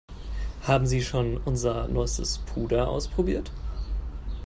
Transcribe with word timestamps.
Haben 0.63 0.87
Sie 0.87 1.03
schon 1.03 1.37
unser 1.37 1.87
neuestes 1.87 2.39
Puder 2.39 2.87
ausprobiert? 2.89 3.51